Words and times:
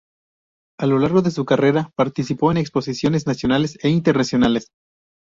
A 0.79 0.87
lo 0.87 0.97
largo 0.97 1.21
de 1.21 1.29
su 1.29 1.45
carrera 1.45 1.91
participó 1.95 2.49
en 2.49 2.57
exposiciones 2.57 3.27
nacionales 3.27 3.77
e 3.83 3.89
internacionales. 3.89 4.71